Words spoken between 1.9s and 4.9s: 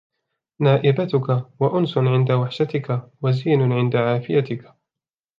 عِنْدَ وَحْشَتِك، وَزَيْنٌ عِنْدَ عَافِيَتك